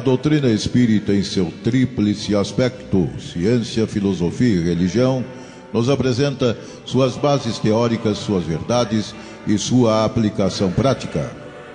[0.00, 5.24] doutrina espírita, em seu tríplice aspecto, ciência, filosofia e religião,
[5.72, 9.14] nos apresenta suas bases teóricas, suas verdades
[9.46, 11.30] e sua aplicação prática.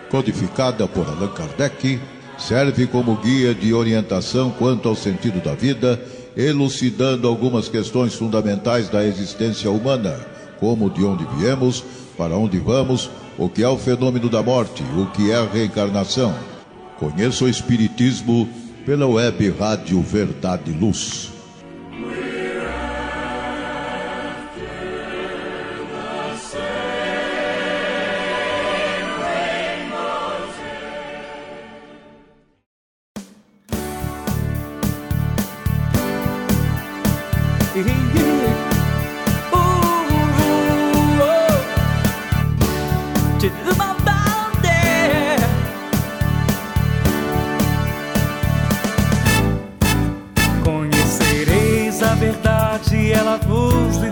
[0.10, 2.00] Codificada por Allan Kardec,
[2.38, 6.02] serve como guia de orientação quanto ao sentido da vida,
[6.36, 10.20] elucidando algumas questões fundamentais da existência humana,
[10.60, 11.84] como de onde viemos,
[12.18, 16.55] para onde vamos, o que é o fenômeno da morte, o que é a reencarnação.
[16.98, 18.48] Conheça o Espiritismo
[18.86, 21.35] pela web Rádio Verdade e Luz.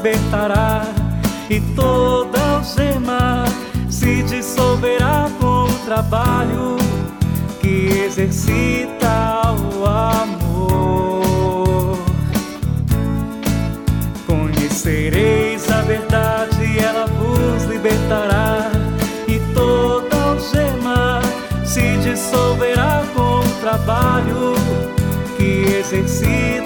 [0.04, 0.84] Libertará,
[1.50, 3.46] e toda algema
[3.90, 6.76] se dissolverá com o trabalho
[7.62, 9.44] que exercita
[9.74, 11.14] o amor.
[14.28, 18.72] Conhecereis a verdade, ela vos libertará,
[19.26, 21.22] e toda algema
[21.64, 24.54] se dissolverá com o trabalho
[25.38, 26.63] que exercita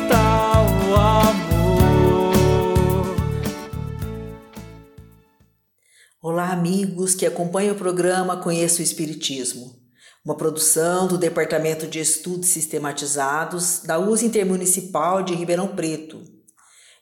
[6.50, 9.76] Amigos que acompanham o programa Conheça o Espiritismo,
[10.24, 16.24] uma produção do Departamento de Estudos Sistematizados da USA Intermunicipal de Ribeirão Preto.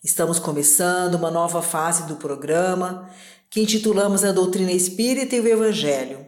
[0.03, 3.07] Estamos começando uma nova fase do programa
[3.47, 6.25] que intitulamos A Doutrina Espírita e o Evangelho.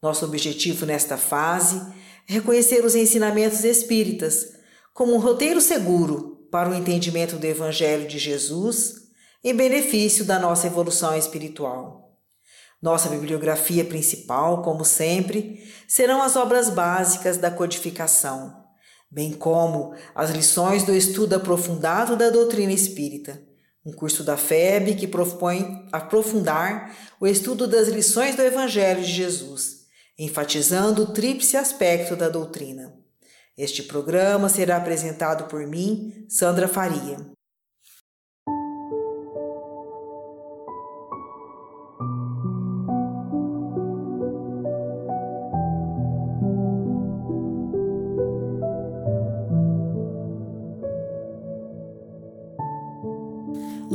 [0.00, 1.82] Nosso objetivo nesta fase
[2.28, 4.52] é reconhecer os ensinamentos espíritas
[4.94, 9.08] como um roteiro seguro para o entendimento do Evangelho de Jesus
[9.42, 12.07] em benefício da nossa evolução espiritual.
[12.80, 18.64] Nossa bibliografia principal, como sempre, serão as obras básicas da codificação,
[19.10, 23.42] bem como as lições do estudo aprofundado da doutrina espírita,
[23.84, 29.86] um curso da FEB que propõe aprofundar o estudo das lições do Evangelho de Jesus,
[30.16, 32.94] enfatizando o tríplice aspecto da doutrina.
[33.56, 37.37] Este programa será apresentado por mim, Sandra Faria.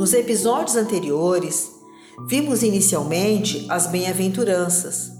[0.04, 1.70] Nos episódios anteriores,
[2.28, 5.10] vimos inicialmente as bem-aventuranças.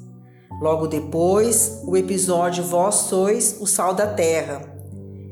[0.61, 4.61] Logo depois, o episódio Vós sois o sal da terra.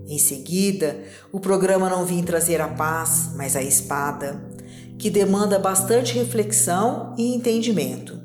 [0.08, 4.42] Em seguida, o programa Não Vim Trazer a Paz, mas a Espada,
[4.98, 8.18] que demanda bastante reflexão e entendimento.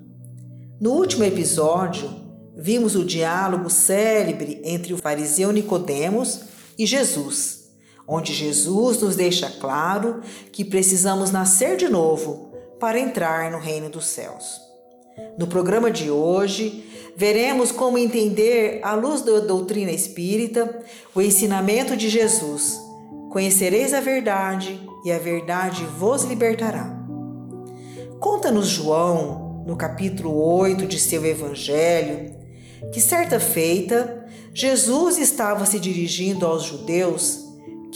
[0.79, 2.09] No último episódio,
[2.55, 6.39] vimos o diálogo célebre entre o fariseu Nicodemos
[6.79, 7.56] e Jesus
[8.07, 14.06] onde Jesus nos deixa claro que precisamos nascer de novo para entrar no reino dos
[14.06, 14.62] céus.
[15.38, 20.79] No programa de hoje, veremos como entender, à luz da doutrina espírita,
[21.13, 22.79] o ensinamento de Jesus.
[23.31, 26.95] Conhecereis a verdade e a verdade vos libertará.
[28.19, 32.35] Conta-nos João, no capítulo 8 de seu Evangelho,
[32.94, 37.47] que certa feita, Jesus estava se dirigindo aos judeus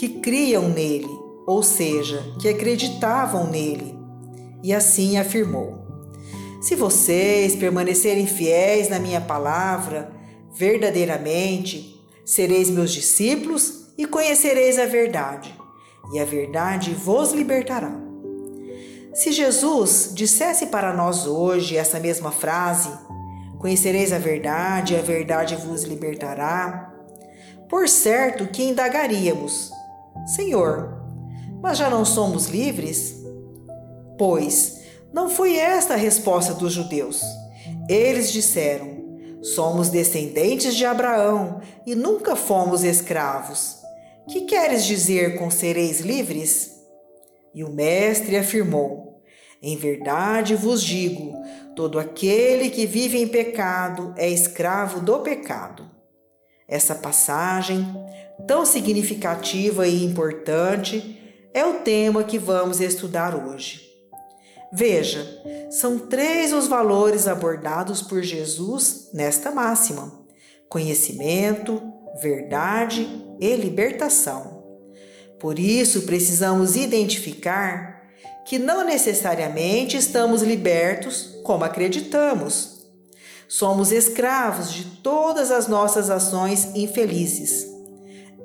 [0.01, 3.95] que criam nele, ou seja, que acreditavam nele.
[4.63, 5.78] E assim afirmou:
[6.59, 10.11] Se vocês permanecerem fiéis na minha palavra,
[10.56, 15.56] verdadeiramente sereis meus discípulos e conhecereis a verdade,
[16.11, 17.96] e a verdade vos libertará.
[19.14, 22.90] Se Jesus dissesse para nós hoje essa mesma frase,
[23.59, 26.91] conhecereis a verdade e a verdade vos libertará,
[27.70, 29.72] por certo que indagaríamos:
[30.26, 31.02] Senhor,
[31.62, 33.16] mas já não somos livres?
[34.18, 34.82] Pois
[35.14, 37.22] não foi esta a resposta dos judeus.
[37.90, 43.78] Eles disseram: Somos descendentes de Abraão e nunca fomos escravos.
[44.29, 46.72] Que queres dizer com sereis livres?
[47.53, 49.22] E o mestre afirmou:
[49.62, 51.34] Em verdade vos digo,
[51.76, 55.90] todo aquele que vive em pecado é escravo do pecado.
[56.68, 57.85] Essa passagem,
[58.47, 61.17] tão significativa e importante,
[61.53, 63.90] é o tema que vamos estudar hoje.
[64.73, 65.28] Veja,
[65.70, 70.11] são três os valores abordados por Jesus nesta máxima:
[70.70, 71.82] conhecimento,
[72.22, 73.08] verdade
[73.40, 74.61] e libertação.
[75.40, 78.02] Por isso, precisamos identificar
[78.46, 82.85] que não necessariamente estamos libertos como acreditamos.
[83.47, 87.71] Somos escravos de todas as nossas ações infelizes.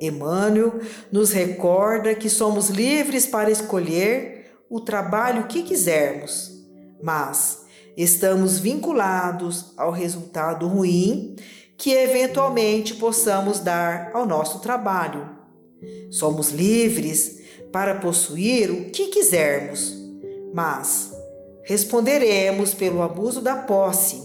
[0.00, 6.52] Emmanuel nos recorda que somos livres para escolher o trabalho que quisermos,
[7.02, 7.64] mas
[7.96, 11.36] estamos vinculados ao resultado ruim
[11.78, 15.28] que eventualmente possamos dar ao nosso trabalho.
[16.10, 17.40] Somos livres
[17.70, 19.94] para possuir o que quisermos,
[20.54, 21.12] mas
[21.64, 24.22] responderemos pelo abuso da posse.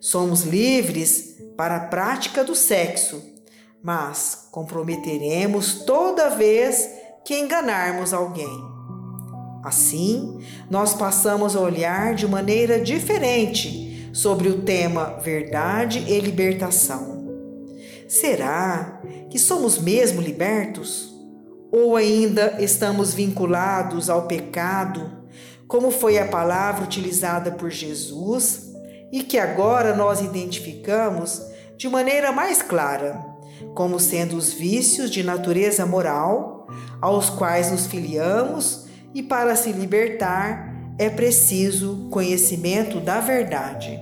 [0.00, 3.22] Somos livres para a prática do sexo,
[3.84, 6.88] mas comprometeremos toda vez
[7.22, 8.64] que enganarmos alguém.
[9.62, 10.40] Assim,
[10.70, 17.28] nós passamos a olhar de maneira diferente sobre o tema verdade e libertação.
[18.08, 21.12] Será que somos mesmo libertos?
[21.70, 25.12] Ou ainda estamos vinculados ao pecado,
[25.68, 28.72] como foi a palavra utilizada por Jesus
[29.12, 31.42] e que agora nós identificamos
[31.76, 33.33] de maneira mais clara,
[33.74, 36.66] como sendo os vícios de natureza moral
[37.00, 44.00] aos quais nos filiamos e para se libertar é preciso conhecimento da verdade.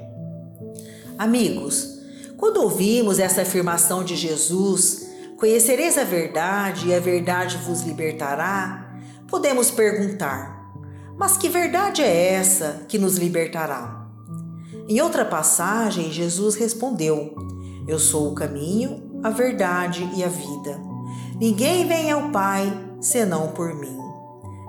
[1.18, 2.00] Amigos,
[2.36, 8.98] quando ouvimos essa afirmação de Jesus, conhecereis a verdade e a verdade vos libertará,
[9.28, 10.62] podemos perguntar:
[11.16, 14.08] mas que verdade é essa que nos libertará?
[14.88, 17.34] Em outra passagem, Jesus respondeu:
[17.86, 20.80] Eu sou o caminho, a verdade e a vida.
[21.38, 23.98] Ninguém vem ao Pai senão por mim.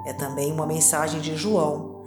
[0.05, 2.03] É também uma mensagem de João,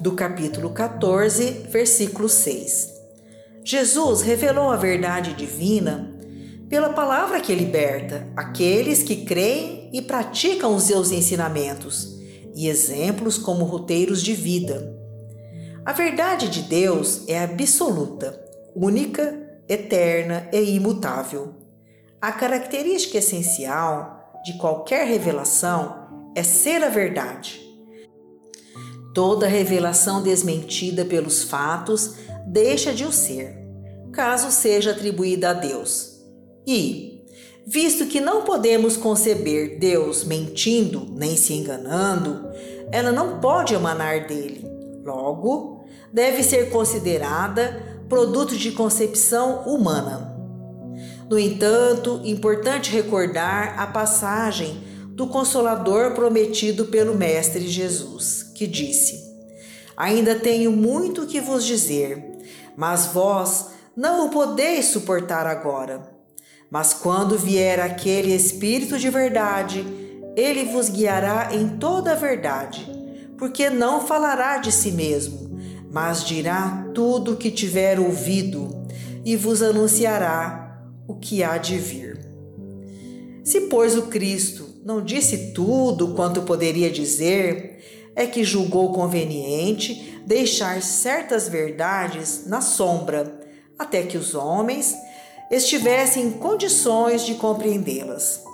[0.00, 2.94] do capítulo 14, versículo 6.
[3.64, 6.14] Jesus revelou a verdade divina
[6.68, 12.18] pela palavra que liberta aqueles que creem e praticam os seus ensinamentos
[12.54, 14.96] e exemplos como roteiros de vida.
[15.84, 18.38] A verdade de Deus é absoluta,
[18.74, 21.54] única, eterna e imutável.
[22.20, 27.60] A característica essencial de qualquer revelação é ser a verdade.
[29.14, 33.56] Toda revelação desmentida pelos fatos deixa de o ser,
[34.12, 36.20] caso seja atribuída a Deus.
[36.66, 37.24] E,
[37.64, 42.50] visto que não podemos conceber Deus mentindo nem se enganando,
[42.90, 44.66] ela não pode emanar dele.
[45.04, 50.37] Logo, deve ser considerada produto de concepção humana.
[51.28, 59.36] No entanto, importante recordar a passagem do Consolador prometido pelo Mestre Jesus, que disse:
[59.94, 62.38] Ainda tenho muito que vos dizer,
[62.74, 66.08] mas vós não o podeis suportar agora.
[66.70, 69.84] Mas quando vier aquele Espírito de verdade,
[70.34, 72.86] ele vos guiará em toda a verdade,
[73.36, 75.58] porque não falará de si mesmo,
[75.90, 78.86] mas dirá tudo o que tiver ouvido
[79.24, 80.67] e vos anunciará
[81.08, 82.20] o que há de vir.
[83.42, 90.82] Se, pois, o Cristo não disse tudo quanto poderia dizer, é que julgou conveniente deixar
[90.82, 93.40] certas verdades na sombra,
[93.78, 94.94] até que os homens
[95.50, 98.44] estivessem em condições de compreendê-las.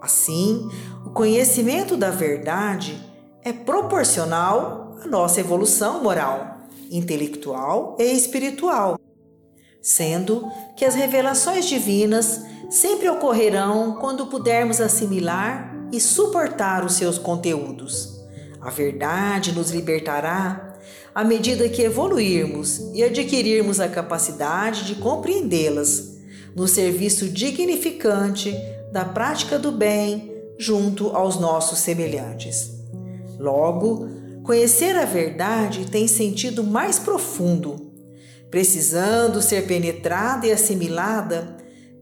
[0.00, 0.68] Assim,
[1.06, 3.00] o conhecimento da verdade
[3.44, 8.98] é proporcional à nossa evolução moral, intelectual e espiritual,
[9.82, 18.22] sendo que as revelações divinas sempre ocorrerão quando pudermos assimilar e suportar os seus conteúdos.
[18.60, 20.78] A verdade nos libertará
[21.14, 26.12] à medida que evoluirmos e adquirirmos a capacidade de compreendê-las
[26.54, 28.54] no serviço dignificante
[28.90, 32.70] da prática do bem junto aos nossos semelhantes.
[33.38, 34.08] Logo,
[34.44, 37.91] conhecer a verdade tem sentido mais profundo,
[38.52, 41.56] precisando ser penetrada e assimilada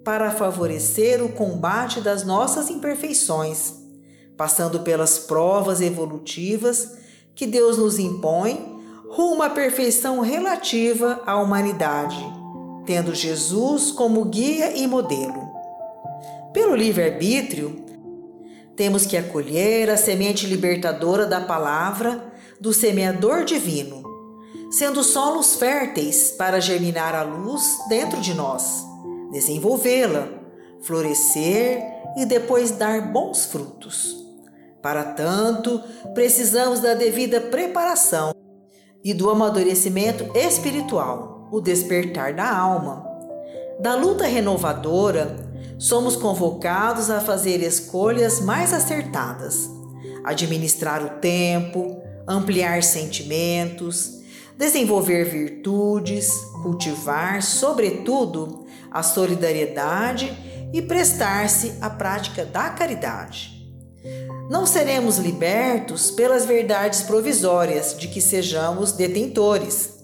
[0.04, 3.80] para favorecer o combate das nossas imperfeições
[4.40, 6.97] passando pelas provas evolutivas
[7.35, 8.80] que Deus nos impõe
[9.11, 12.16] rumo à perfeição relativa à humanidade,
[12.87, 15.47] tendo Jesus como guia e modelo.
[16.54, 17.85] Pelo livre-arbítrio,
[18.75, 24.02] temos que acolher a semente libertadora da palavra do semeador divino,
[24.71, 28.85] sendo solos férteis para germinar a luz dentro de nós,
[29.33, 30.29] desenvolvê-la,
[30.83, 31.83] florescer
[32.17, 34.17] e depois dar bons frutos.
[34.81, 35.83] Para tanto,
[36.15, 38.33] precisamos da devida preparação
[39.05, 43.05] e do amadurecimento espiritual, o despertar da alma.
[43.81, 45.37] Da luta renovadora
[45.79, 49.69] somos convocados a fazer escolhas mais acertadas,
[50.25, 54.20] administrar o tempo, ampliar sentimentos,
[54.61, 56.31] desenvolver virtudes,
[56.62, 60.37] cultivar, sobretudo, a solidariedade
[60.71, 63.59] e prestar-se à prática da caridade.
[64.50, 69.95] Não seremos libertos pelas verdades provisórias de que sejamos detentores.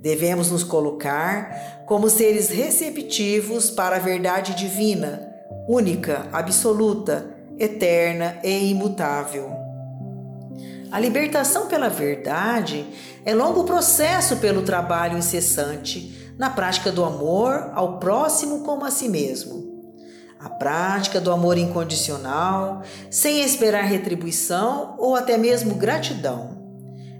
[0.00, 5.34] Devemos nos colocar como seres receptivos para a verdade divina,
[5.68, 9.50] única, absoluta, eterna e imutável.
[10.92, 12.86] A libertação pela verdade
[13.26, 19.08] é longo processo pelo trabalho incessante na prática do amor ao próximo como a si
[19.08, 19.66] mesmo.
[20.38, 26.56] A prática do amor incondicional, sem esperar retribuição ou até mesmo gratidão.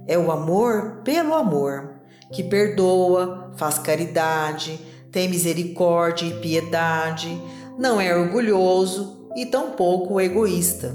[0.06, 1.96] É o amor pelo amor,
[2.32, 4.78] que perdoa, faz caridade,
[5.10, 7.42] tem misericórdia e piedade,
[7.76, 10.94] não é orgulhoso e tampouco egoísta.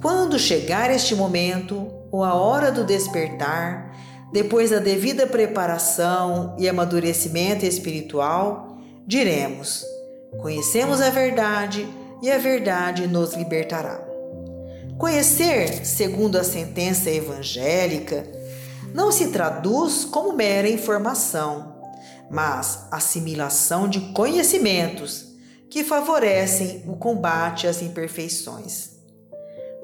[0.00, 3.87] Quando chegar este momento, ou a hora do despertar,
[4.32, 9.84] depois da devida preparação e amadurecimento espiritual, diremos:
[10.40, 11.88] Conhecemos a verdade
[12.22, 14.06] e a verdade nos libertará.
[14.98, 18.26] Conhecer, segundo a sentença evangélica,
[18.92, 21.76] não se traduz como mera informação,
[22.30, 25.28] mas assimilação de conhecimentos
[25.70, 28.97] que favorecem o combate às imperfeições.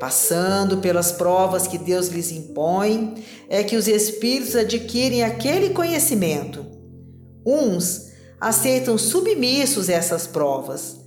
[0.05, 6.67] Passando pelas provas que Deus lhes impõe, é que os espíritos adquirem aquele conhecimento.
[7.43, 10.99] Uns aceitam submissos essas provas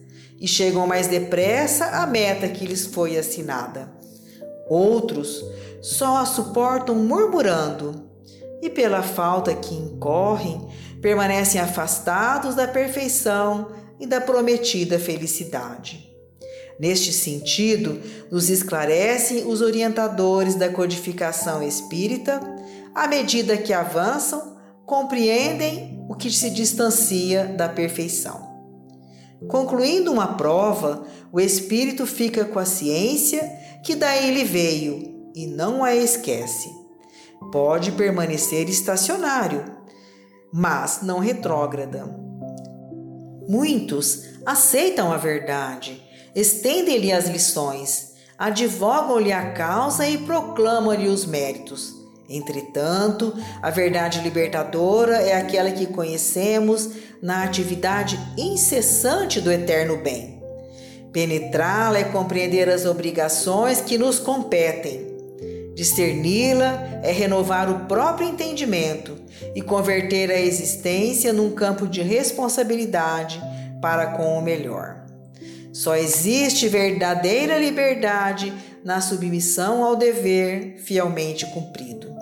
[0.41, 3.87] e chegam mais depressa à meta que lhes foi assinada.
[4.67, 5.45] Outros
[5.79, 8.09] só a suportam murmurando
[8.63, 10.69] e, pela falta que incorrem,
[11.03, 13.67] permanecem afastados da perfeição
[13.99, 16.06] e da prometida felicidade.
[16.79, 22.39] Neste sentido, nos esclarecem os orientadores da codificação espírita,
[22.93, 28.45] à medida que avançam, compreendem o que se distancia da perfeição.
[29.47, 33.43] Concluindo uma prova, o espírito fica com a ciência
[33.83, 36.69] que daí lhe veio e não a esquece.
[37.51, 39.63] Pode permanecer estacionário,
[40.53, 42.05] mas não retrógrada.
[43.47, 46.06] Muitos aceitam a verdade
[46.39, 51.95] estendem-lhe as lições, advogam-lhe a causa e proclamam-lhe os méritos.
[52.29, 56.91] Entretanto, a verdade libertadora é aquela que conhecemos
[57.23, 60.39] na atividade incessante do eterno bem.
[61.11, 65.07] Penetrá-la é compreender as obrigações que nos competem.
[65.73, 69.17] Discerni-la é renovar o próprio entendimento
[69.55, 73.41] e converter a existência num campo de responsabilidade
[73.81, 75.06] para com o melhor.
[75.77, 78.51] Só existe verdadeira liberdade
[78.83, 82.15] na submissão ao dever fielmente cumprido.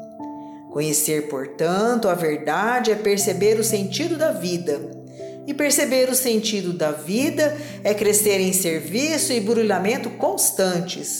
[0.73, 4.81] Conhecer, portanto, a verdade é perceber o sentido da vida.
[5.47, 11.19] E perceber o sentido da vida é crescer em serviço e brulhamento constantes.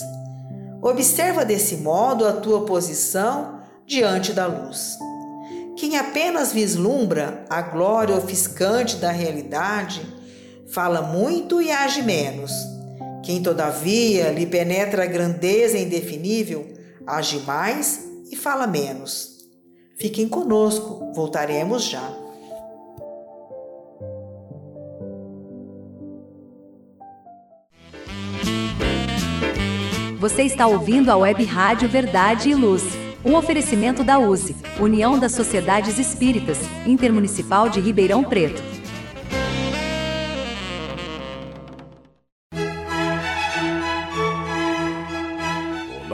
[0.82, 4.98] Observa desse modo a tua posição diante da luz.
[5.74, 10.15] Quem apenas vislumbra a glória ofiscante da realidade,
[10.72, 12.52] fala muito e age menos.
[13.24, 16.66] Quem, todavia, lhe penetra a grandeza indefinível,
[17.06, 19.36] age mais e fala menos.
[19.98, 22.26] Fiquem conosco, voltaremos já.
[30.18, 32.82] Você está ouvindo a Web Rádio Verdade e Luz.
[33.24, 38.75] Um oferecimento da USE, União das Sociedades Espíritas, Intermunicipal de Ribeirão Preto.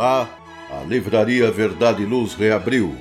[0.03, 0.29] Lá,
[0.69, 2.93] a Livraria Verdade e Luz reabriu.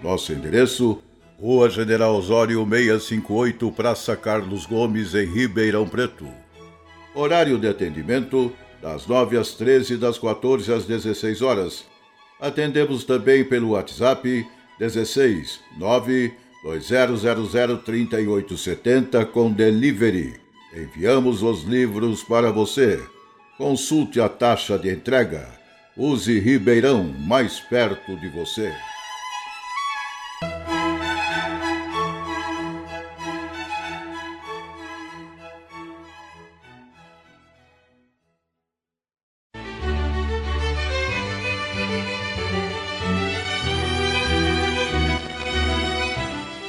[0.00, 1.02] Nosso endereço:
[1.40, 6.24] Rua General Osório 658, Praça Carlos Gomes, em Ribeirão Preto.
[7.12, 11.84] Horário de atendimento: das 9 às 13 e das 14 às 16 horas.
[12.40, 14.46] Atendemos também pelo WhatsApp
[14.78, 20.34] 16 9 2000 3870 com delivery.
[20.72, 23.02] Enviamos os livros para você.
[23.58, 25.65] Consulte a taxa de entrega.
[25.98, 28.70] Use Ribeirão mais perto de você.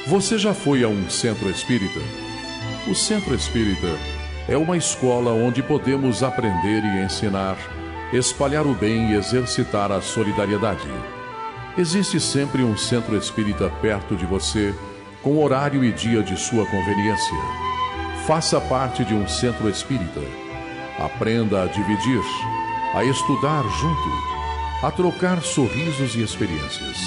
[0.06, 2.00] Você já foi a um centro espírita?
[2.90, 3.88] O centro espírita
[4.48, 7.58] é uma escola onde podemos aprender e ensinar,
[8.12, 10.88] espalhar o bem e exercitar a solidariedade.
[11.76, 14.74] Existe sempre um centro espírita perto de você,
[15.22, 17.38] com horário e dia de sua conveniência.
[18.26, 20.20] Faça parte de um centro espírita.
[20.98, 22.22] Aprenda a dividir,
[22.94, 26.98] a estudar junto, a trocar sorrisos e experiências.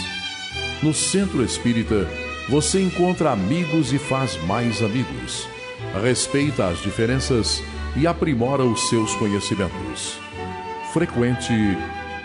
[0.82, 2.08] No centro espírita,
[2.50, 5.48] você encontra amigos e faz mais amigos
[6.00, 7.62] respeita as diferenças
[7.96, 10.20] e aprimora os seus conhecimentos.
[10.94, 11.54] Frequente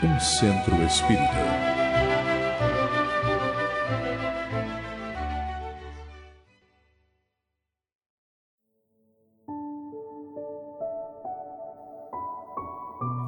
[0.03, 1.23] um centro espírita.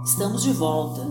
[0.05, 1.03] Estamos de volta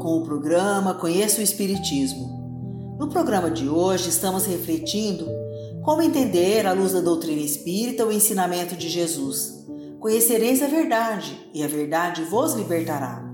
[0.00, 2.96] com o programa Conheça o Espiritismo.
[2.98, 5.28] No programa de hoje estamos refletindo
[5.84, 9.64] como entender, à luz da doutrina espírita, o ensinamento de Jesus?
[10.00, 13.25] Conhecereis a verdade, e a verdade vos libertará.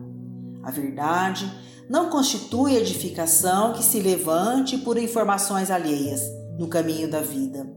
[0.62, 1.50] A verdade
[1.88, 6.22] não constitui edificação que se levante por informações alheias
[6.58, 7.68] no caminho da vida.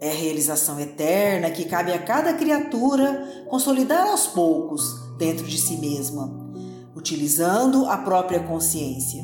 [0.00, 4.82] É realização eterna que cabe a cada criatura consolidar aos poucos
[5.18, 6.50] dentro de si mesma,
[6.96, 9.22] utilizando a própria consciência.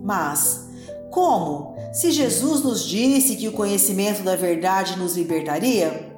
[0.00, 0.66] Mas,
[1.10, 1.76] como?
[1.92, 6.16] Se Jesus nos disse que o conhecimento da verdade nos libertaria?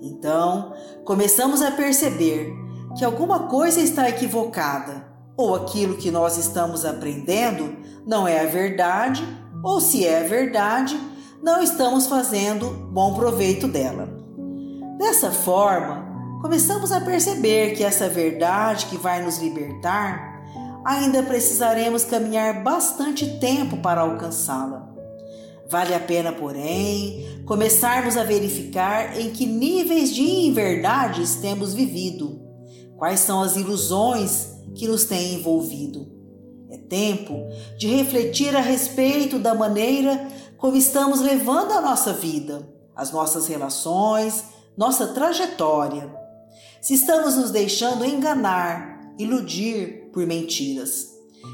[0.00, 0.72] Então,
[1.04, 2.50] começamos a perceber
[2.96, 9.22] que alguma coisa está equivocada, ou aquilo que nós estamos aprendendo não é a verdade,
[9.62, 10.98] ou se é a verdade,
[11.42, 14.08] não estamos fazendo bom proveito dela.
[14.98, 20.32] Dessa forma, começamos a perceber que essa verdade que vai nos libertar
[20.84, 24.90] ainda precisaremos caminhar bastante tempo para alcançá-la.
[25.68, 32.40] Vale a pena, porém, começarmos a verificar em que níveis de inverdades temos vivido,
[32.96, 36.10] quais são as ilusões que nos têm envolvido.
[36.70, 37.34] É tempo
[37.78, 44.44] de refletir a respeito da maneira como estamos levando a nossa vida, as nossas relações,
[44.76, 46.10] nossa trajetória.
[46.80, 51.10] Se estamos nos deixando enganar, iludir por mentiras.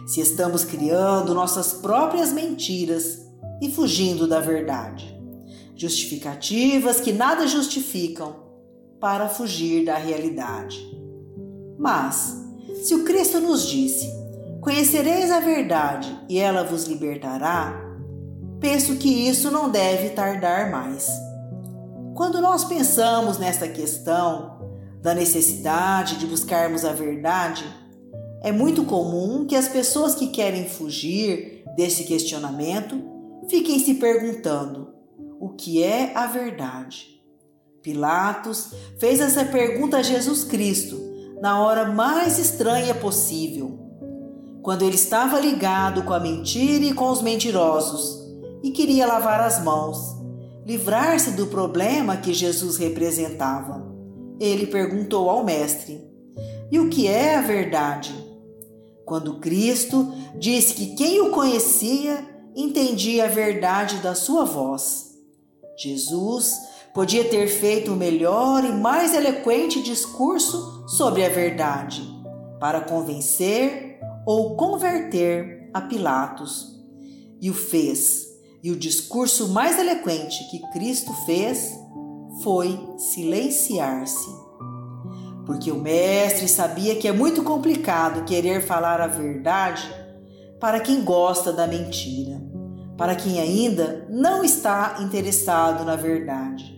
[0.06, 3.26] Se estamos criando nossas próprias mentiras
[3.60, 5.16] e fugindo da verdade.
[5.74, 8.36] Justificativas que nada justificam
[9.00, 10.78] para fugir da realidade.
[11.78, 12.36] Mas,
[12.82, 14.08] se o Cristo nos disse:
[14.60, 17.80] Conhecereis a verdade e ela vos libertará,
[18.60, 21.08] penso que isso não deve tardar mais.
[22.14, 24.58] Quando nós pensamos nesta questão
[25.00, 27.64] da necessidade de buscarmos a verdade,
[28.42, 33.00] é muito comum que as pessoas que querem fugir desse questionamento
[33.48, 34.92] fiquem se perguntando:
[35.40, 37.18] o que é a verdade?
[37.82, 41.07] Pilatos fez essa pergunta a Jesus Cristo
[41.40, 43.78] na hora mais estranha possível,
[44.62, 48.18] quando ele estava ligado com a mentira e com os mentirosos
[48.62, 50.16] e queria lavar as mãos,
[50.66, 53.86] livrar-se do problema que Jesus representava.
[54.40, 56.00] Ele perguntou ao Mestre:
[56.70, 58.28] E o que é a verdade?
[59.08, 62.22] quando Cristo disse que quem o conhecia
[62.54, 65.14] entendia a verdade da sua voz.
[65.78, 66.58] Jesus
[66.98, 72.02] podia ter feito o melhor e mais eloquente discurso sobre a verdade
[72.58, 76.76] para convencer ou converter a Pilatos.
[77.40, 78.26] E o fez.
[78.64, 81.72] E o discurso mais eloquente que Cristo fez
[82.42, 84.36] foi silenciar-se
[85.46, 89.88] porque o mestre sabia que é muito complicado querer falar a verdade
[90.58, 92.42] para quem gosta da mentira,
[92.96, 96.77] para quem ainda não está interessado na verdade.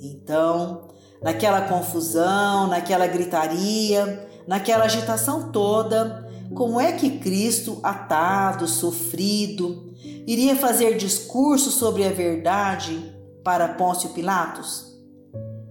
[0.00, 0.88] Então,
[1.22, 9.92] naquela confusão, naquela gritaria, naquela agitação toda, como é que Cristo, atado, sofrido,
[10.26, 14.86] iria fazer discurso sobre a verdade para Pôncio Pilatos?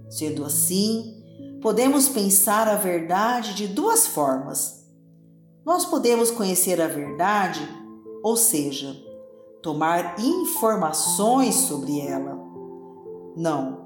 [0.09, 1.23] Sendo assim,
[1.61, 4.85] podemos pensar a verdade de duas formas.
[5.65, 7.67] Nós podemos conhecer a verdade,
[8.23, 8.95] ou seja,
[9.61, 12.37] tomar informações sobre ela.
[13.35, 13.76] Não,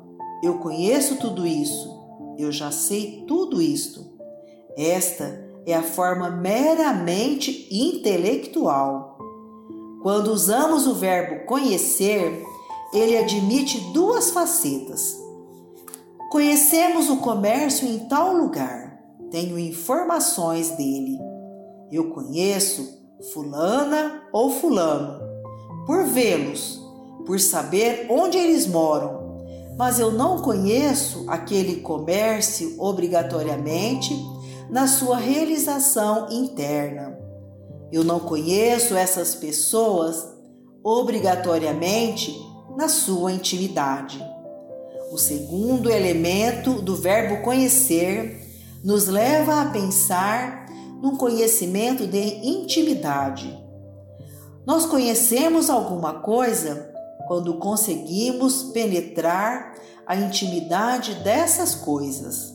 [0.44, 1.90] eu conheço tudo isso,
[2.38, 4.12] eu já sei tudo isto.
[4.78, 9.18] Esta é a forma meramente intelectual.
[10.02, 12.44] Quando usamos o verbo conhecer,
[12.94, 15.22] ele admite duas facetas
[16.32, 18.98] Conhecemos o comércio em tal lugar.
[19.30, 21.20] Tenho informações dele.
[21.92, 25.20] Eu conheço fulana ou fulano
[25.86, 26.82] por vê-los,
[27.26, 29.21] por saber onde eles moram.
[29.78, 34.14] Mas eu não conheço aquele comércio obrigatoriamente
[34.70, 37.18] na sua realização interna.
[37.92, 40.28] Eu não conheço essas pessoas
[40.84, 42.34] obrigatoriamente
[42.78, 44.24] na sua intimidade.
[45.12, 48.40] O segundo elemento do verbo conhecer
[48.84, 50.68] nos leva a pensar
[51.02, 53.60] num conhecimento de intimidade.
[54.66, 56.91] Nós conhecemos alguma coisa
[57.28, 62.54] quando conseguimos penetrar a intimidade dessas coisas.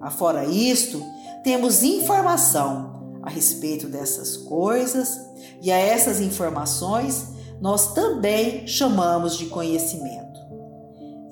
[0.00, 1.02] Afora isto,
[1.44, 5.20] temos informação a respeito dessas coisas
[5.60, 7.28] e a essas informações
[7.60, 10.40] nós também chamamos de conhecimento.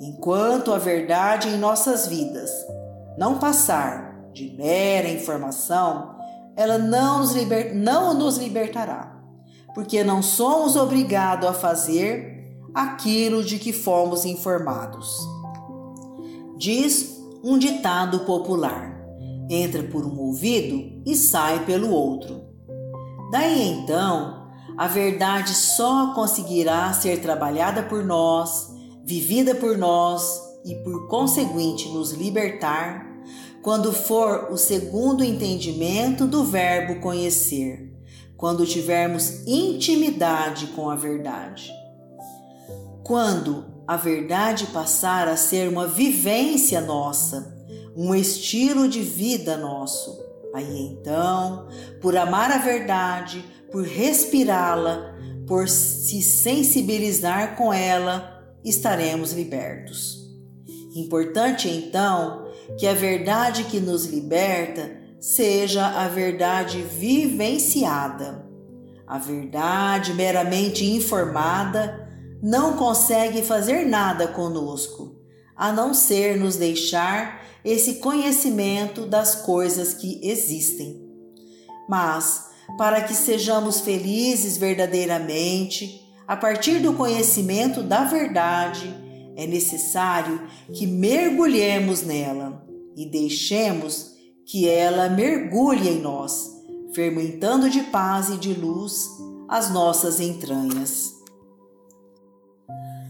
[0.00, 2.50] Enquanto a verdade em nossas vidas
[3.18, 6.14] não passar de mera informação,
[6.56, 7.74] ela não nos, liber...
[7.74, 9.20] não nos libertará,
[9.74, 12.29] porque não somos obrigados a fazer
[12.74, 15.18] aquilo de que fomos informados.
[16.56, 19.00] Diz um ditado popular:
[19.48, 22.42] entra por um ouvido e sai pelo outro.
[23.30, 28.70] Daí então, a verdade só conseguirá ser trabalhada por nós,
[29.04, 33.10] vivida por nós e, por conseguinte, nos libertar
[33.62, 37.92] quando for o segundo entendimento do verbo conhecer,
[38.36, 41.70] quando tivermos intimidade com a verdade.
[43.10, 47.60] Quando a verdade passar a ser uma vivência nossa,
[47.96, 50.16] um estilo de vida nosso,
[50.54, 51.66] aí então,
[52.00, 55.12] por amar a verdade, por respirá-la,
[55.44, 60.30] por se sensibilizar com ela, estaremos libertos.
[60.94, 62.46] Importante então
[62.78, 68.48] que a verdade que nos liberta seja a verdade vivenciada.
[69.04, 71.99] A verdade meramente informada
[72.42, 75.16] não consegue fazer nada conosco,
[75.56, 81.06] a não ser nos deixar esse conhecimento das coisas que existem.
[81.88, 82.46] Mas,
[82.78, 88.94] para que sejamos felizes verdadeiramente, a partir do conhecimento da verdade,
[89.36, 92.64] é necessário que mergulhemos nela
[92.96, 94.12] e deixemos
[94.46, 96.50] que ela mergulhe em nós,
[96.94, 99.08] fermentando de paz e de luz
[99.48, 101.19] as nossas entranhas.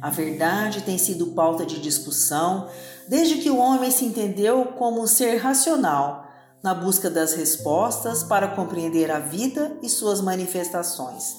[0.01, 2.69] A verdade tem sido pauta de discussão
[3.07, 6.27] desde que o homem se entendeu como um ser racional
[6.63, 11.37] na busca das respostas para compreender a vida e suas manifestações.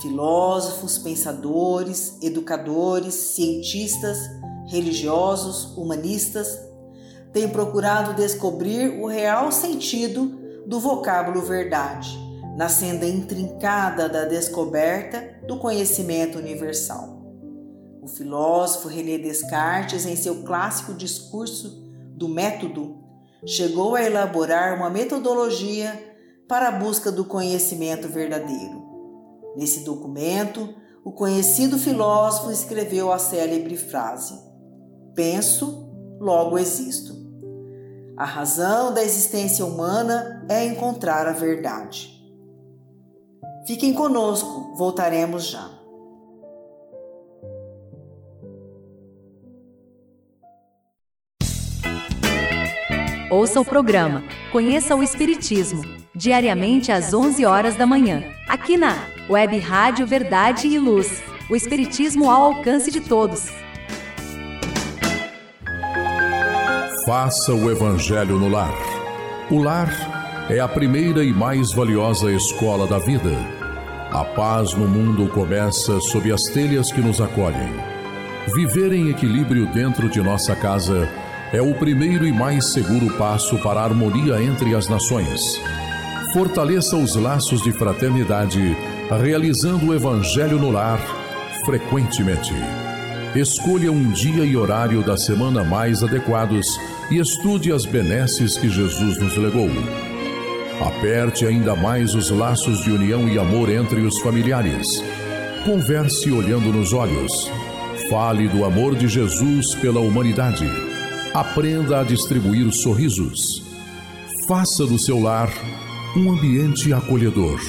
[0.00, 4.18] Filósofos, pensadores, educadores, cientistas,
[4.66, 6.58] religiosos, humanistas
[7.32, 12.18] têm procurado descobrir o real sentido do vocábulo verdade,
[12.56, 17.23] na senda intrincada da descoberta do conhecimento universal.
[18.04, 21.70] O filósofo René Descartes, em seu clássico discurso
[22.14, 23.02] do método,
[23.46, 26.14] chegou a elaborar uma metodologia
[26.46, 28.84] para a busca do conhecimento verdadeiro.
[29.56, 34.38] Nesse documento, o conhecido filósofo escreveu a célebre frase:
[35.14, 35.90] Penso,
[36.20, 37.16] logo existo.
[38.18, 42.22] A razão da existência humana é encontrar a verdade.
[43.66, 45.73] Fiquem conosco, voltaremos já.
[53.34, 55.82] Ouça o programa Conheça o Espiritismo,
[56.14, 58.94] diariamente às 11 horas da manhã, aqui na
[59.28, 61.20] Web Rádio Verdade e Luz.
[61.50, 63.48] O Espiritismo ao alcance de todos.
[67.04, 68.72] Faça o Evangelho no lar.
[69.50, 69.90] O lar
[70.48, 73.32] é a primeira e mais valiosa escola da vida.
[74.12, 77.74] A paz no mundo começa sob as telhas que nos acolhem.
[78.54, 81.08] Viver em equilíbrio dentro de nossa casa
[81.52, 85.60] é o primeiro e mais seguro passo para a harmonia entre as nações.
[86.32, 88.76] Fortaleça os laços de fraternidade
[89.10, 91.00] realizando o Evangelho no lar
[91.64, 92.52] frequentemente.
[93.34, 96.66] Escolha um dia e horário da semana mais adequados
[97.10, 99.70] e estude as benesses que Jesus nos legou.
[100.80, 105.02] Aperte ainda mais os laços de união e amor entre os familiares.
[105.64, 107.50] Converse olhando nos olhos.
[108.10, 110.68] Fale do amor de Jesus pela humanidade.
[111.34, 113.60] Aprenda a distribuir sorrisos.
[114.46, 115.50] Faça do seu lar
[116.16, 117.60] um ambiente acolhedor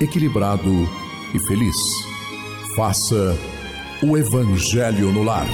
[0.00, 0.88] equilibrado
[1.34, 1.74] e feliz.
[2.76, 3.36] Faça
[4.04, 5.48] o Evangelho no lar.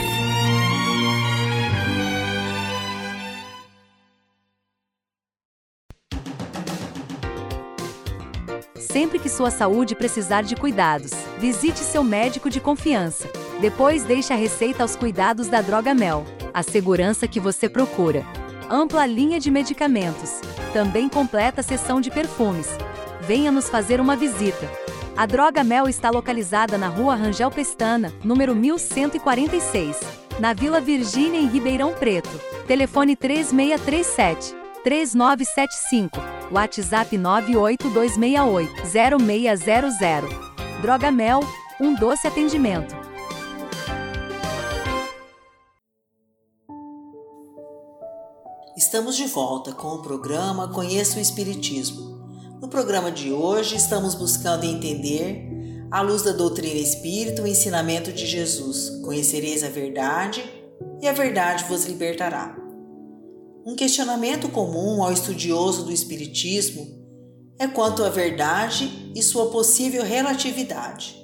[8.77, 13.27] Sempre que sua saúde precisar de cuidados, visite seu médico de confiança.
[13.59, 16.27] Depois deixe a receita aos cuidados da Droga Mel,
[16.59, 18.27] a segurança que você procura.
[18.69, 20.41] Ampla linha de medicamentos.
[20.73, 22.69] Também completa seção de perfumes.
[23.21, 24.69] Venha nos fazer uma visita.
[25.17, 30.01] A Droga Mel está localizada na rua Rangel Pestana, número 1146,
[30.41, 32.41] na Vila Virgínia, em Ribeirão Preto.
[32.67, 36.19] Telefone 3637 3975,
[36.51, 38.73] WhatsApp 98268
[39.21, 40.29] 0600.
[40.83, 41.39] Droga Mel,
[41.81, 43.08] um doce atendimento.
[48.89, 52.23] Estamos de volta com o programa Conheça o Espiritismo.
[52.59, 55.47] No programa de hoje, estamos buscando entender,
[55.91, 60.43] à luz da doutrina espírita, o ensinamento de Jesus: Conhecereis a verdade
[61.03, 62.57] e a verdade vos libertará.
[63.67, 66.89] Um questionamento comum ao estudioso do Espiritismo
[67.59, 71.15] é quanto à verdade e sua possível relatividade.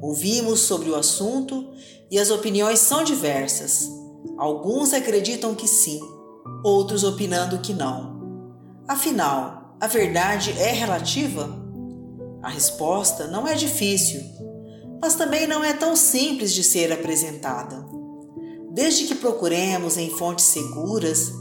[0.00, 1.68] Ouvimos sobre o assunto
[2.10, 3.86] e as opiniões são diversas.
[4.38, 6.00] Alguns acreditam que sim,
[6.64, 8.18] outros opinando que não.
[8.86, 11.48] Afinal, a verdade é relativa?
[12.42, 14.20] A resposta não é difícil,
[15.00, 17.86] mas também não é tão simples de ser apresentada.
[18.72, 21.32] Desde que procuremos em fontes seguras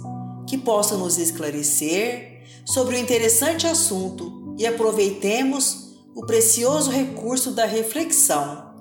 [0.48, 8.74] que possam nos esclarecer sobre o interessante assunto e aproveitemos o precioso recurso da reflexão,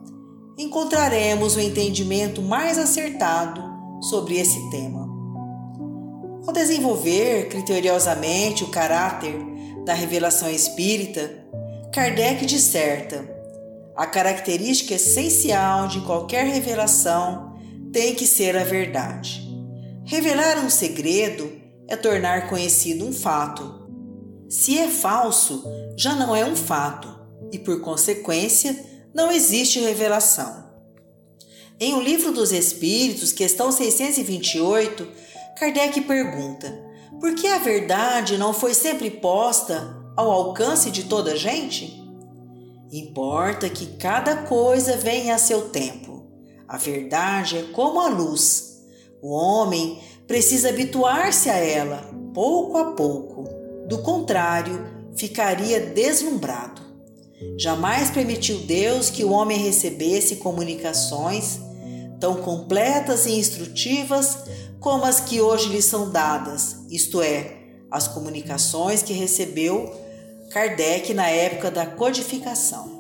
[0.56, 3.62] encontraremos o entendimento mais acertado
[4.00, 5.05] sobre esse tema.
[6.46, 9.34] Ao desenvolver criteriosamente o caráter
[9.84, 11.44] da revelação espírita,
[11.92, 13.28] Kardec disserta:
[13.96, 17.56] a característica essencial de qualquer revelação
[17.92, 19.42] tem que ser a verdade.
[20.04, 21.50] Revelar um segredo
[21.88, 23.84] é tornar conhecido um fato.
[24.48, 25.64] Se é falso,
[25.96, 27.12] já não é um fato
[27.50, 30.64] e, por consequência, não existe revelação.
[31.80, 35.08] Em O Livro dos Espíritos, questão 628,
[35.56, 36.70] Kardec pergunta:
[37.18, 42.04] por que a verdade não foi sempre posta ao alcance de toda a gente?
[42.92, 46.26] Importa que cada coisa venha a seu tempo.
[46.68, 48.82] A verdade é como a luz.
[49.22, 53.44] O homem precisa habituar-se a ela, pouco a pouco.
[53.88, 56.82] Do contrário, ficaria deslumbrado.
[57.58, 61.60] Jamais permitiu Deus que o homem recebesse comunicações
[62.20, 64.38] tão completas e instrutivas
[64.80, 67.56] como as que hoje lhe são dadas, isto é,
[67.90, 69.92] as comunicações que recebeu
[70.50, 72.96] Kardec na época da codificação.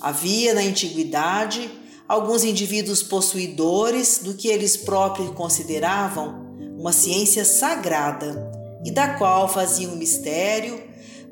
[0.00, 1.70] Havia na antiguidade
[2.08, 6.48] alguns indivíduos possuidores do que eles próprios consideravam
[6.78, 8.50] uma ciência sagrada
[8.84, 10.82] e da qual faziam um mistério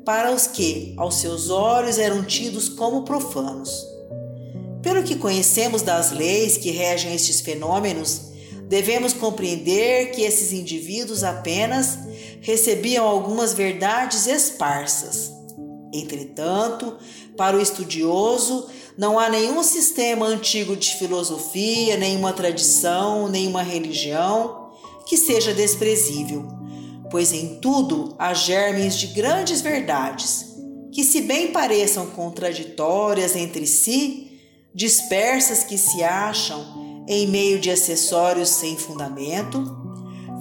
[0.05, 3.85] para os que, aos seus olhos, eram tidos como profanos.
[4.89, 8.29] Pelo que conhecemos das leis que regem estes fenômenos,
[8.67, 11.97] Devemos compreender que esses indivíduos apenas
[12.39, 15.31] recebiam algumas verdades esparsas.
[15.91, 16.95] Entretanto,
[17.35, 24.69] para o estudioso, não há nenhum sistema antigo de filosofia, nenhuma tradição, nenhuma religião
[25.07, 26.47] que seja desprezível,
[27.09, 30.45] pois em tudo há germes de grandes verdades,
[30.91, 34.28] que, se bem pareçam contraditórias entre si,
[34.73, 39.63] dispersas que se acham em meio de acessórios sem fundamento,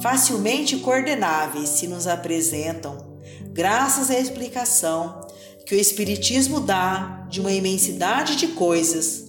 [0.03, 3.19] facilmente coordenáveis se nos apresentam,
[3.53, 5.27] graças à explicação
[5.67, 9.25] que o Espiritismo dá de uma imensidade de coisas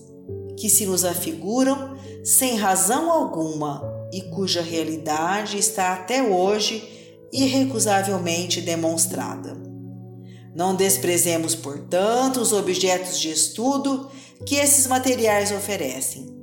[0.58, 3.82] que se nos afiguram sem razão alguma
[4.12, 9.58] e cuja realidade está até hoje irrecusavelmente demonstrada.
[10.56, 14.10] Não desprezemos, portanto, os objetos de estudo
[14.45, 16.39] que esses materiais oferecem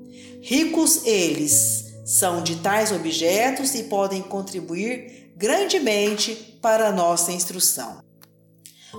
[0.48, 7.98] Ricos eles são de tais objetos e podem contribuir grandemente para a nossa instrução.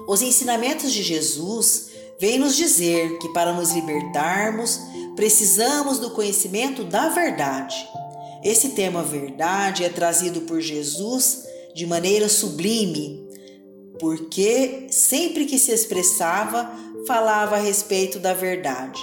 [0.09, 1.87] Os ensinamentos de Jesus
[2.19, 4.77] vêm nos dizer que para nos libertarmos,
[5.15, 7.75] precisamos do conhecimento da verdade.
[8.43, 13.25] Esse tema verdade é trazido por Jesus de maneira sublime,
[13.99, 16.69] porque sempre que se expressava,
[17.05, 18.99] falava a respeito da verdade.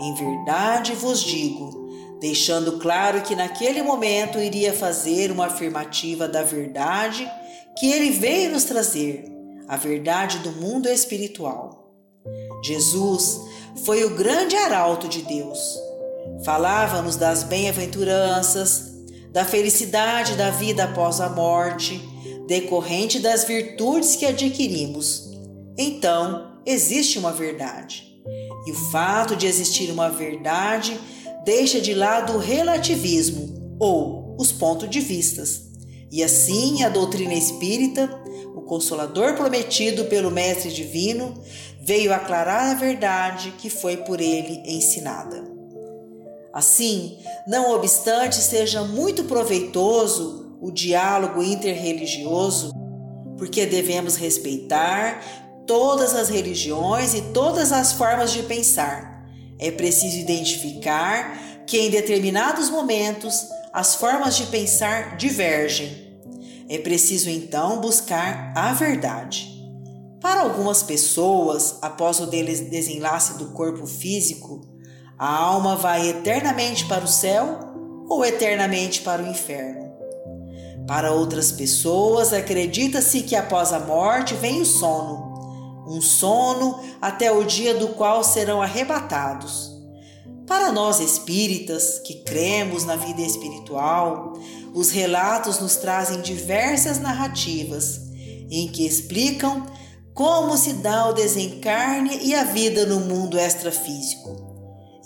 [0.00, 1.88] Em verdade vos digo,
[2.20, 7.28] deixando claro que naquele momento iria fazer uma afirmativa da verdade
[7.78, 9.24] que ele veio nos trazer,
[9.66, 11.92] a verdade do mundo espiritual.
[12.62, 13.40] Jesus
[13.84, 15.78] foi o grande arauto de Deus.
[16.44, 18.92] Falava-nos das bem-aventuranças,
[19.30, 22.00] da felicidade da vida após a morte,
[22.48, 25.30] decorrente das virtudes que adquirimos.
[25.76, 28.18] Então, existe uma verdade.
[28.66, 30.98] E o fato de existir uma verdade
[31.44, 35.68] deixa de lado o relativismo ou os pontos de vistas.
[36.10, 38.08] E assim a doutrina espírita,
[38.56, 41.34] o consolador prometido pelo Mestre Divino,
[41.82, 45.44] veio aclarar a verdade que foi por ele ensinada.
[46.50, 52.72] Assim, não obstante seja muito proveitoso o diálogo interreligioso,
[53.36, 55.20] porque devemos respeitar
[55.66, 59.24] todas as religiões e todas as formas de pensar.
[59.58, 66.08] É preciso identificar que em determinados momentos as formas de pensar divergem.
[66.68, 69.58] É preciso então buscar a verdade.
[70.20, 74.60] Para algumas pessoas, após o desenlace do corpo físico,
[75.18, 77.60] a alma vai eternamente para o céu
[78.08, 79.87] ou eternamente para o inferno.
[80.88, 87.44] Para outras pessoas, acredita-se que após a morte vem o sono, um sono até o
[87.44, 89.70] dia do qual serão arrebatados.
[90.46, 94.32] Para nós espíritas, que cremos na vida espiritual,
[94.74, 98.00] os relatos nos trazem diversas narrativas
[98.50, 99.66] em que explicam
[100.14, 104.47] como se dá o desencarne e a vida no mundo extrafísico.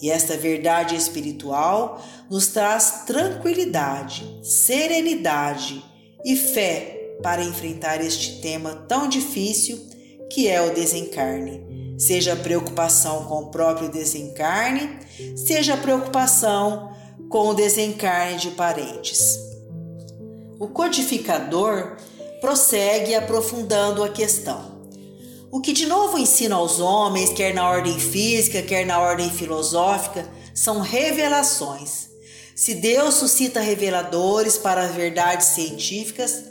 [0.03, 5.81] E esta verdade espiritual nos traz tranquilidade, serenidade
[6.25, 9.79] e fé para enfrentar este tema tão difícil
[10.29, 11.95] que é o desencarne.
[11.97, 14.99] Seja preocupação com o próprio desencarne,
[15.37, 16.91] seja preocupação
[17.29, 19.39] com o desencarne de parentes.
[20.59, 21.97] O codificador
[22.41, 24.72] prossegue aprofundando a questão.
[25.53, 30.27] O que de novo ensina aos homens, quer na ordem física, quer na ordem filosófica,
[30.55, 32.09] são revelações.
[32.57, 36.43] Se Deus suscita reveladores para as verdades científicas,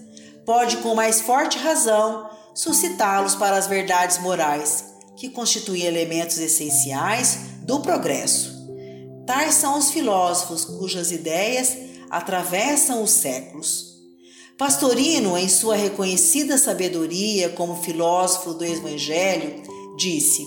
[0.45, 4.85] pode com mais forte razão suscitá-los para as verdades morais,
[5.17, 8.51] que constituem elementos essenciais do progresso.
[9.25, 11.75] Tais são os filósofos cujas ideias
[12.07, 13.90] atravessam os séculos.
[14.61, 19.63] Pastorino, em sua reconhecida sabedoria como filósofo do Evangelho,
[19.97, 20.45] disse: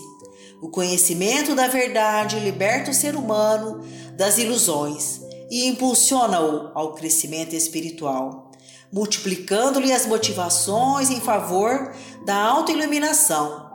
[0.62, 3.84] O conhecimento da verdade liberta o ser humano
[4.16, 8.52] das ilusões e impulsiona-o ao crescimento espiritual,
[8.92, 11.92] multiplicando-lhe as motivações em favor
[12.24, 13.68] da autoiluminação,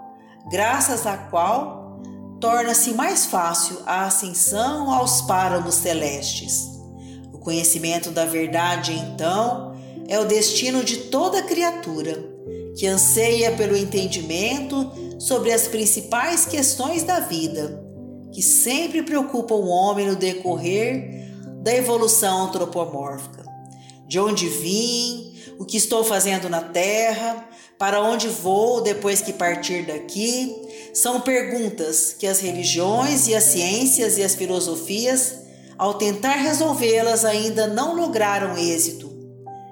[0.50, 2.02] graças à qual
[2.40, 6.80] torna-se mais fácil a ascensão aos páramos celestes.
[7.34, 9.69] O conhecimento da verdade, então,
[10.10, 12.28] é o destino de toda criatura
[12.76, 17.86] que anseia pelo entendimento sobre as principais questões da vida,
[18.34, 21.30] que sempre preocupam o homem no decorrer
[21.62, 23.46] da evolução antropomórfica.
[24.08, 29.86] De onde vim, o que estou fazendo na Terra, para onde vou depois que partir
[29.86, 30.56] daqui,
[30.92, 35.36] são perguntas que as religiões e as ciências e as filosofias,
[35.78, 39.09] ao tentar resolvê-las, ainda não lograram êxito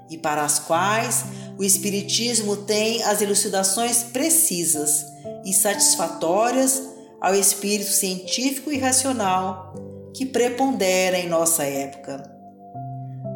[0.10, 1.26] e para as quais
[1.58, 5.06] o Espiritismo tem as elucidações precisas
[5.46, 6.82] e satisfatórias
[7.20, 9.74] ao espírito científico e racional
[10.14, 12.24] que prepondera em nossa época.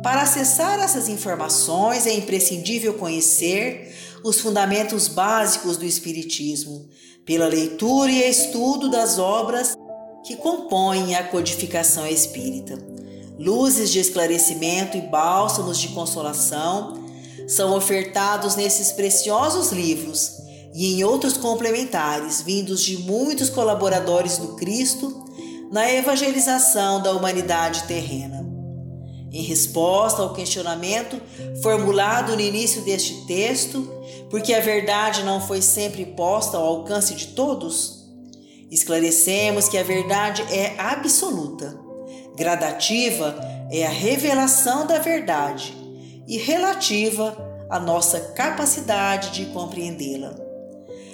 [0.03, 6.89] Para acessar essas informações é imprescindível conhecer os fundamentos básicos do Espiritismo,
[7.25, 9.75] pela leitura e estudo das obras
[10.25, 12.90] que compõem a codificação espírita
[13.41, 17.03] luzes de esclarecimento e bálsamos de consolação
[17.47, 20.37] são ofertados nesses preciosos livros
[20.75, 25.25] e em outros complementares vindos de muitos colaboradores do Cristo
[25.71, 28.47] na evangelização da humanidade terrena.
[29.31, 31.19] Em resposta ao questionamento
[31.63, 33.89] formulado no início deste texto,
[34.29, 38.05] porque a verdade não foi sempre posta ao alcance de todos,
[38.69, 41.80] esclarecemos que a verdade é absoluta
[42.41, 43.35] Gradativa
[43.69, 45.77] é a revelação da verdade
[46.27, 47.37] e relativa
[47.69, 50.33] à nossa capacidade de compreendê-la.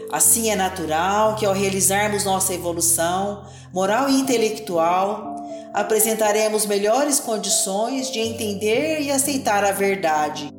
[0.09, 5.36] Assim é natural que, ao realizarmos nossa evolução moral e intelectual,
[5.73, 10.49] apresentaremos melhores condições de entender e aceitar a verdade,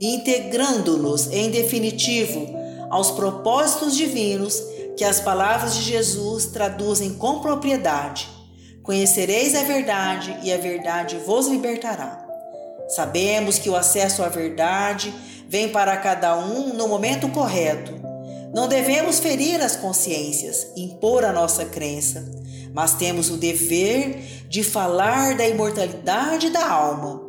[0.00, 2.46] integrando-nos, em definitivo,
[2.90, 4.62] aos propósitos divinos
[4.96, 8.35] que as palavras de Jesus traduzem com propriedade
[8.86, 12.24] Conhecereis a verdade e a verdade vos libertará.
[12.88, 15.12] Sabemos que o acesso à verdade
[15.48, 17.92] vem para cada um no momento correto.
[18.54, 22.24] Não devemos ferir as consciências, impor a nossa crença,
[22.72, 27.20] mas temos o dever de falar da imortalidade da alma,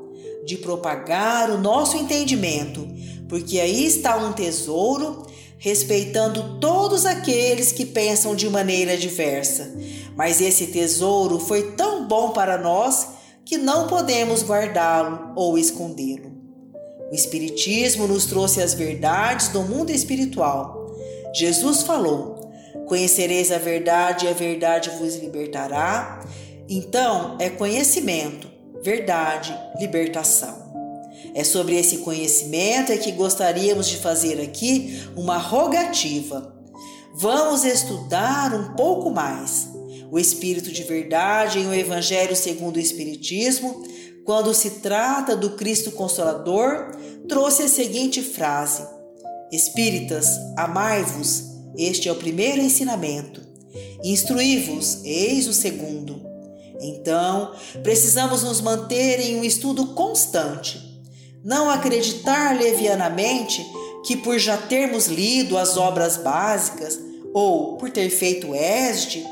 [0.45, 2.88] de propagar o nosso entendimento,
[3.28, 5.26] porque aí está um tesouro
[5.58, 9.76] respeitando todos aqueles que pensam de maneira diversa,
[10.16, 13.08] Mas esse tesouro foi tão bom para nós
[13.45, 16.32] que não podemos guardá-lo ou escondê-lo.
[17.12, 20.91] O Espiritismo nos trouxe as verdades do mundo espiritual.
[21.34, 22.51] Jesus falou:
[22.88, 26.26] Conhecereis a verdade e a verdade vos libertará.
[26.68, 28.49] Então, é conhecimento,
[28.84, 30.68] verdade, libertação.
[31.38, 36.51] É sobre esse conhecimento é que gostaríamos de fazer aqui uma rogativa.
[37.13, 39.67] Vamos estudar um pouco mais
[40.09, 43.83] o Espírito de verdade em o Evangelho segundo o Espiritismo,
[44.25, 46.97] quando se trata do Cristo Consolador,
[47.29, 48.83] trouxe a seguinte frase:
[49.51, 51.43] Espíritas, amai-vos,
[51.77, 53.43] este é o primeiro ensinamento.
[54.03, 56.19] Instruí-vos, eis o segundo.
[56.81, 60.86] Então, precisamos nos manter em um estudo constante.
[61.48, 63.66] Não acreditar levianamente
[64.04, 67.00] que, por já termos lido as obras básicas
[67.34, 69.26] ou por ter feito ESD,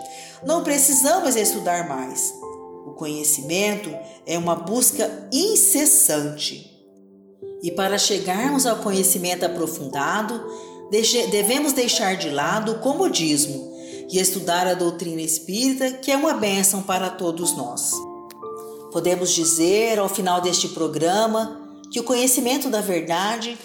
[0.45, 2.34] não precisamos estudar mais.
[2.88, 3.93] O conhecimento
[4.26, 6.72] é uma busca incessante.
[7.61, 10.41] E para chegarmos ao conhecimento aprofundado,
[10.89, 13.74] devemos deixar de lado o comodismo
[14.09, 17.91] e estudar a doutrina espírita, que é uma bênção para todos nós.
[18.93, 21.64] Podemos dizer, ao final deste programa,
[21.95, 23.57] que o conhecimento da verdade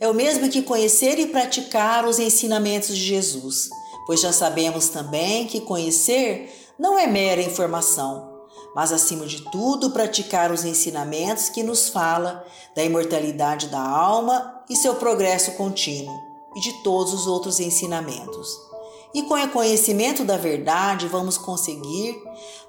[0.00, 3.70] é o mesmo que conhecer e praticar os ensinamentos de Jesus
[4.06, 10.52] pois já sabemos também que conhecer não é mera informação, mas acima de tudo praticar
[10.52, 16.16] os ensinamentos que nos fala da imortalidade da alma e seu progresso contínuo,
[16.54, 18.48] e de todos os outros ensinamentos.
[19.12, 22.16] E com o conhecimento da verdade vamos conseguir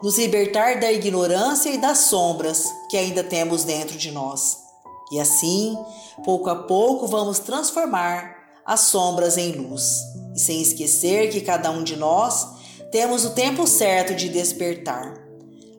[0.01, 4.66] nos libertar da ignorância e das sombras que ainda temos dentro de nós.
[5.11, 5.77] E assim,
[6.23, 8.35] pouco a pouco, vamos transformar
[8.65, 10.03] as sombras em luz.
[10.35, 12.47] E sem esquecer que cada um de nós
[12.91, 15.13] temos o tempo certo de despertar.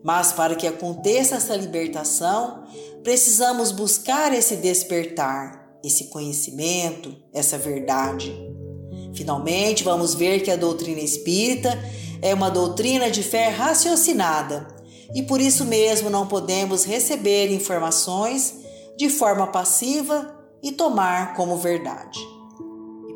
[0.02, 2.64] Mas para que aconteça essa libertação,
[3.02, 8.34] precisamos buscar esse despertar, esse conhecimento, essa verdade.
[9.14, 11.78] Finalmente, vamos ver que a doutrina espírita
[12.22, 14.66] é uma doutrina de fé raciocinada
[15.14, 18.57] e por isso mesmo não podemos receber informações
[18.98, 22.18] de forma passiva e tomar como verdade.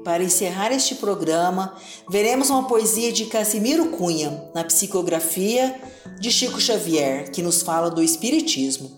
[0.04, 1.74] Para encerrar este programa,
[2.08, 5.74] veremos uma poesia de Casimiro Cunha, na psicografia
[6.20, 8.96] de Chico Xavier, que nos fala do Espiritismo.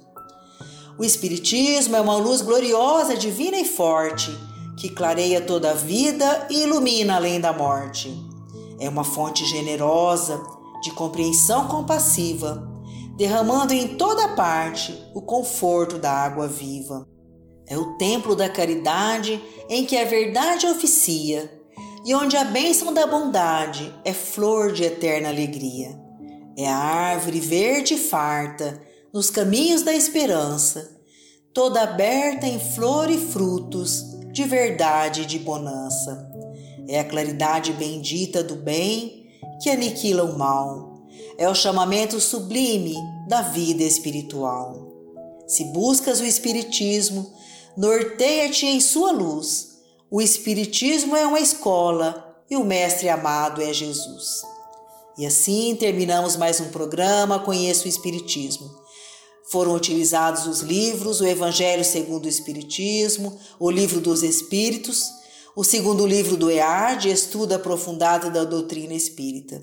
[0.99, 4.31] O Espiritismo é uma luz gloriosa, divina e forte,
[4.77, 8.13] que clareia toda a vida e ilumina além da morte.
[8.79, 10.39] É uma fonte generosa,
[10.83, 12.74] de compreensão compassiva,
[13.17, 17.07] derramando em toda parte o conforto da água viva.
[17.67, 21.51] É o templo da caridade em que a verdade oficia
[22.05, 25.99] e onde a bênção da bondade é flor de eterna alegria.
[26.57, 28.81] É a árvore verde e farta
[29.13, 31.01] nos caminhos da esperança,
[31.53, 36.29] toda aberta em flor e frutos de verdade e de bonança.
[36.89, 39.27] É a claridade bendita do bem
[39.63, 40.94] que aniquila o mal.
[41.37, 42.95] É o chamamento sublime
[43.29, 44.93] da vida espiritual.
[45.47, 47.33] Se buscas o Espiritismo,
[47.77, 49.79] norteia-te em sua luz.
[50.11, 54.43] O Espiritismo é uma escola e o Mestre amado é Jesus.
[55.19, 58.69] E assim terminamos mais um programa Conheço o Espiritismo.
[59.51, 65.05] Foram utilizados os livros O Evangelho segundo o Espiritismo, O Livro dos Espíritos,
[65.55, 69.63] o segundo livro do EAD, Estudo Aprofundado da Doutrina Espírita.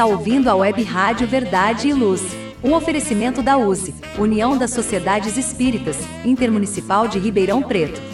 [0.00, 2.22] Está ouvindo a Web Rádio Verdade e Luz.
[2.64, 8.09] Um oferecimento da USE, União das Sociedades Espíritas, Intermunicipal de Ribeirão Preto.